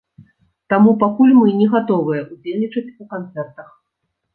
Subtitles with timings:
[0.75, 3.69] Таму пакуль мы не гатовыя ўдзельнічаць у канцэртах.